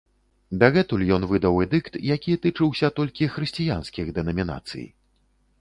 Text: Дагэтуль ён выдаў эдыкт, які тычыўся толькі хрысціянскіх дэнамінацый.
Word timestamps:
Дагэтуль 0.61 1.03
ён 1.17 1.25
выдаў 1.31 1.59
эдыкт, 1.67 1.99
які 2.15 2.39
тычыўся 2.45 2.91
толькі 3.01 3.31
хрысціянскіх 3.37 4.05
дэнамінацый. 4.17 4.85